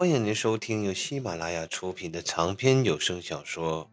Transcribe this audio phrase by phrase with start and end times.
[0.00, 3.86] 欢迎您收听由喜马拉雅出品的长篇有声小说《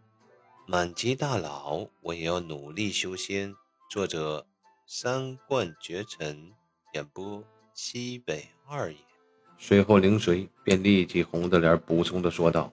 [0.67, 3.51] 满级大佬我也要努力修仙》，
[3.89, 4.45] 作者
[4.85, 6.51] 三冠绝尘，
[6.93, 8.99] 演播西北二爷。
[9.57, 12.71] 随后，灵水便立即红着脸补充的说道：“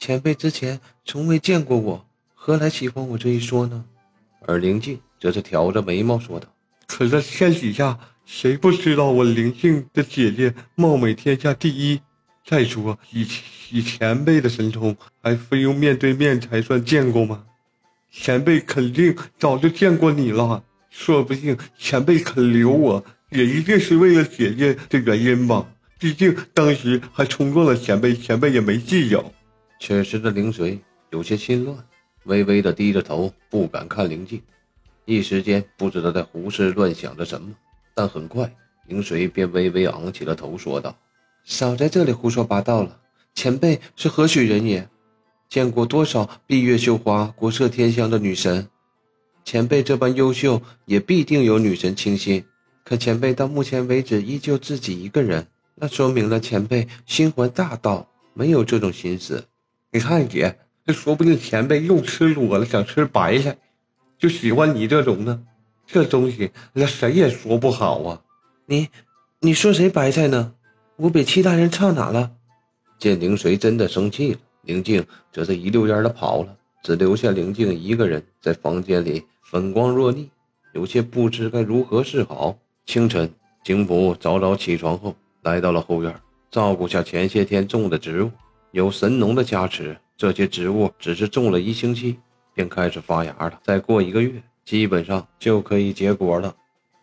[0.00, 2.04] 前辈之前从未见过我，
[2.34, 3.84] 何来喜欢我这一说呢？”
[4.42, 6.48] 而灵静则是挑着眉毛说道
[6.88, 12.00] ：“可这天底下谁不知道我灵静的姐姐貌美天下第一？”
[12.48, 13.28] 再说，以
[13.70, 17.44] 以前辈的神通，还非用面对面才算见过吗？
[18.10, 25.68] 前辈肯定早就见过你了，说不定前辈肯留我，也一定是为了姐姐的原因吧。
[25.98, 29.30] 毕竟当时还冲撞了前辈，前辈也没计较。
[29.78, 30.78] 此时的灵水
[31.10, 31.76] 有些心乱，
[32.24, 34.40] 微微的低着头，不敢看灵静，
[35.04, 37.54] 一时间不知道在胡思乱想着什么。
[37.94, 38.50] 但很快，
[38.86, 40.96] 灵水便微微昂起了头，说道。
[41.44, 43.00] 少在这里胡说八道了！
[43.34, 44.88] 前辈是何许人也？
[45.48, 48.68] 见过多少闭月羞花、国色天香的女神？
[49.44, 52.44] 前辈这般优秀，也必定有女神倾心。
[52.84, 59.44] 可前辈到目前为止依旧自己一个人，那说明了前辈心怀大道，没有这种心思。
[59.90, 63.56] 你看姐，这说不定前辈又吃裸了，想吃白菜，
[64.18, 65.42] 就喜欢你这种呢。
[65.86, 68.20] 这东西那谁也说不好啊！
[68.66, 68.88] 你，
[69.40, 70.52] 你说谁白菜呢？
[71.00, 72.28] 我比其他人差哪了？
[72.98, 80.28] 见灵水真的生气了，灵静则是一溜烟的跑了，只留下灵静一个人在房间里粉光若腻，
[80.74, 82.58] 有些不知该如何是好。
[82.84, 83.32] 清晨，
[83.62, 86.12] 景普早早起床后，来到了后院，
[86.50, 88.32] 照顾下前些天种的植物。
[88.72, 92.18] 有神农的加持，这些植物只是种了一星期，
[92.52, 93.60] 便开始发芽了。
[93.62, 96.52] 再过一个月，基本上就可以结果了。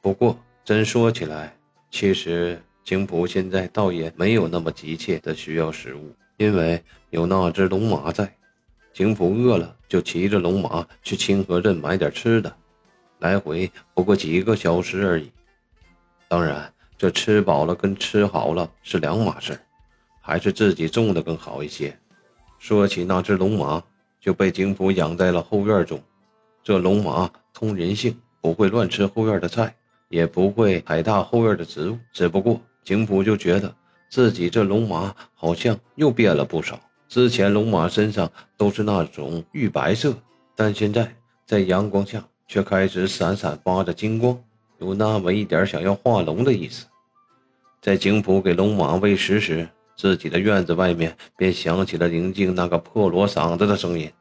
[0.02, 1.56] 不过，真说起来，
[1.90, 2.62] 其实……
[2.86, 8.32] 景普现在倒也没有那么急切的需要食物，因为有那只龙马在。
[8.94, 12.56] 景普饿了就骑着龙马去清河镇买点吃的，
[13.18, 15.32] 来回不过几个小时而已。
[16.28, 19.60] 当然，这吃饱了跟吃好了是两码事，
[20.22, 21.98] 还是自己种的更好一些。
[22.60, 23.84] 说起那只龙马，
[24.22, 26.00] 就被景普养在了后院中。
[26.64, 29.76] 这龙马通人性，不会乱吃后院的菜，
[30.08, 32.62] 也不会踩踏后院的植物，只不过。
[32.86, 33.76] 景普就觉得
[34.10, 36.80] 自己这龙马好像又变了不少。
[37.08, 40.16] 之前龙马身上都是那种玉白色，
[40.56, 44.40] 但现在在阳光下却开始闪闪发着金光，
[44.80, 46.86] 有那么一点想要化龙的意思。
[47.82, 54.12] 在景普给龙马喂食时，自己的院子外面便响起了宁静那个破锣嗓子的声音。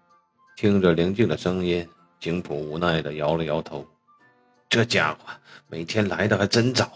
[0.57, 1.87] 听着宁静的声音，
[2.21, 3.87] 景普无奈地摇了摇头
[4.71, 5.19] ：“这家伙
[5.69, 6.91] 每天来的还真早。”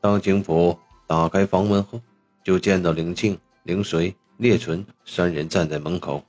[0.00, 0.78] 当景普。
[1.06, 2.00] 打开房门后，
[2.42, 6.24] 就见到灵静、灵水、烈纯三人站在门口。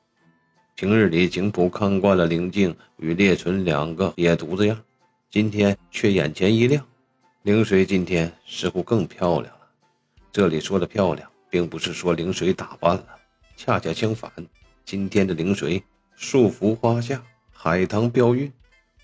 [0.76, 4.78] 平日里，景普看惯了灵静与烈纯两个野犊子样，
[5.30, 6.86] 今天却眼前一亮。
[7.44, 9.62] 灵水今天似乎更漂亮了。
[10.32, 13.08] 这里说的漂亮，并不是说灵水打扮了，
[13.56, 14.30] 恰恰相反，
[14.84, 15.82] 今天的灵水
[16.18, 18.52] 素服花下，海棠标韵，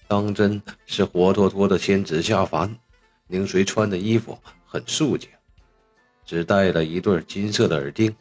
[0.10, 2.76] 当真是活脱脱的仙子下凡。
[3.28, 5.30] 灵水穿的衣服很素净。
[6.26, 8.16] 只戴了一对金色的耳钉，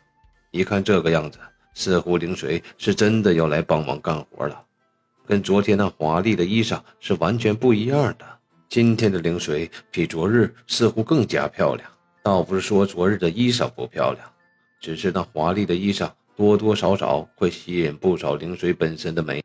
[0.51, 1.39] 一看这个样子，
[1.75, 4.63] 似乎灵水是真的要来帮忙干活了，
[5.27, 8.27] 跟昨天那华丽的衣裳是完全不一样的。
[8.69, 11.91] 今天的灵水比昨日似乎更加漂亮，
[12.23, 14.33] 倒不是说昨日的衣裳不漂亮，
[14.81, 19.43] 只是那华丽的衣裳多多少少会吸引不少灵水本身的美。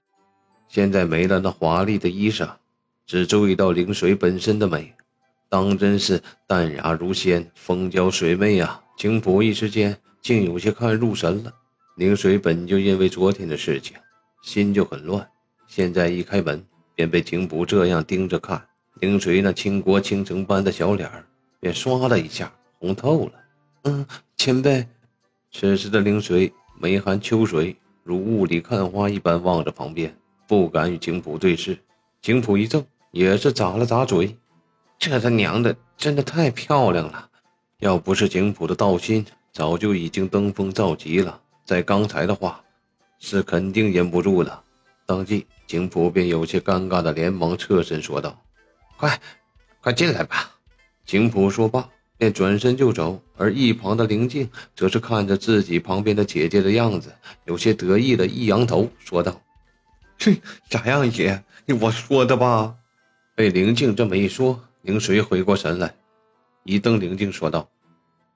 [0.68, 2.50] 现在没了那华丽的衣裳，
[3.06, 4.94] 只注意到灵水本身的美。
[5.50, 8.82] 当真是淡雅如仙，风娇水媚呀！
[8.98, 11.54] 景普一时间竟有些看入神了。
[11.98, 13.96] 凌水本就因为昨天的事情
[14.42, 15.26] 心就很乱，
[15.68, 18.62] 现在一开门便被景普这样盯着看，
[19.00, 21.26] 凌水那倾国倾城般的小脸儿
[21.60, 23.32] 便唰的一下红透了。
[23.84, 24.06] 嗯，
[24.38, 24.86] 前辈。
[25.52, 30.14] 此时的凌水眉含秋水，如雾里看花一般望着旁边，
[30.48, 31.78] 不敢与景普对视。
[32.22, 34.38] 景普一怔，也是咂了咂嘴。
[34.98, 37.30] 这他娘的真的太漂亮了！
[37.80, 41.40] 要不是景普的道心，早就已经登峰造极了。
[41.66, 42.64] 在刚才的话，
[43.20, 44.64] 是肯定忍不住了。
[45.06, 48.42] 当即，景普便有些尴尬的连忙侧身说道
[48.98, 49.20] ：“快，
[49.82, 50.52] 快进来吧。”
[51.06, 51.88] 景普说罢，
[52.18, 53.22] 便转身就走。
[53.38, 57.14] 而一旁的灵静则是看着自己旁边的姐姐的样子，
[57.46, 59.40] 有些得意的一扬头说道
[60.18, 60.34] ：“这
[60.70, 61.44] 咋样，姐？
[61.82, 62.76] 我说的吧？”
[63.36, 64.60] 被灵静这么一说。
[64.86, 65.96] 灵水回过神来，
[66.64, 67.68] 一瞪灵静说道：“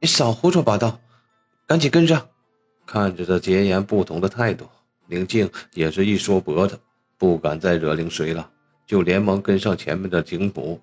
[0.01, 1.00] 你少胡说八道！
[1.68, 2.28] 赶紧跟上！
[2.88, 4.68] 看着这截然不同的态度，
[5.06, 6.80] 宁静也是一缩脖子，
[7.19, 8.50] 不敢再惹灵水了，
[8.88, 10.81] 就连忙跟上前面的警捕。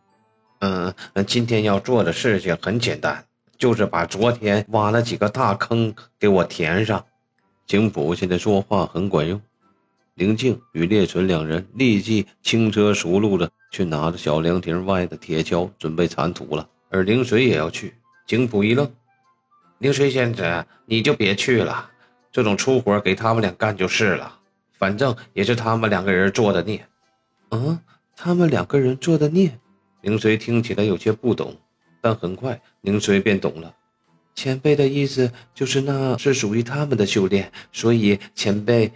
[0.61, 0.95] 嗯，
[1.27, 3.25] 今天要做的事情很简单，
[3.59, 7.05] 就是把昨天挖了几个大坑给我填上。
[7.67, 9.43] 警捕现在说话很管用。
[10.19, 16.67] 宁静与列纯两人立即轻车熟路的去拿着小凉亭外的铁锹，准备铲土了。
[16.89, 17.93] 而灵水也要去。
[18.27, 18.91] 景普一愣
[19.79, 21.91] ：“灵水仙子，你就别去了。”
[22.33, 24.39] 这种粗活给他们俩干就是了，
[24.79, 26.87] 反正也是他们两个人做的孽。
[27.51, 27.79] 嗯，
[28.17, 29.59] 他们两个人做的孽。
[30.01, 31.55] 林水听起来有些不懂，
[32.01, 33.75] 但很快林水便懂了。
[34.35, 38.91] 前辈的意思就是那是属于他们的修炼，所以前辈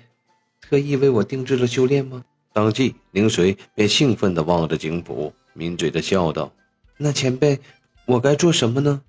[0.71, 2.23] 特意为我定制了修炼吗？
[2.53, 6.53] 当即宁水便兴奋地望着景普，抿嘴的笑道
[6.97, 7.59] ：“那前辈，
[8.07, 9.03] 我该做什么呢？”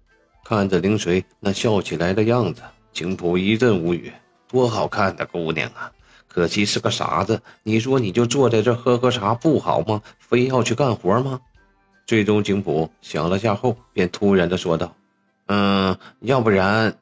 [0.43, 4.11] 看着宁水那笑起来的样子，景普一阵无语。
[4.47, 5.91] 多好看的姑娘啊！
[6.27, 7.39] 可惜是个傻子。
[7.61, 10.01] 你说你就坐在这喝喝茶不好吗？
[10.17, 11.39] 非要去干活吗？
[12.07, 14.95] 最终，景普想了下后，便突然的说道
[15.45, 16.97] ：“嗯，要不然，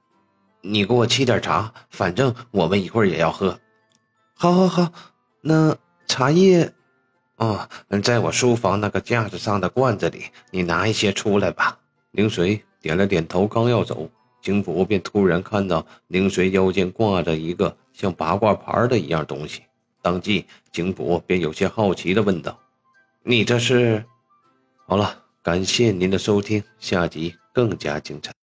[0.60, 3.58] 你给我沏点茶，反正我们一会儿也要喝。
[4.42, 4.94] ”“好，好，好。
[5.42, 5.76] 那
[6.08, 6.72] 茶叶……
[7.36, 7.68] 哦，
[8.02, 11.78] 在我书房那个架子上的罐子里，你拿一些出来吧。”
[12.12, 14.10] 灵水点了点头，刚要走。
[14.42, 19.64] 景府便突然看到宁水腰间挂着一个像八卦牌的一样东西，
[20.02, 22.58] 当即景府便有些好奇地问道
[23.24, 24.06] ：“你这是？”
[24.88, 28.32] 好了，感谢您的收听，下集更加精彩。